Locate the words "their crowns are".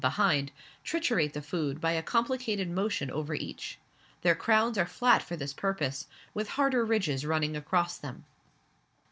4.23-4.87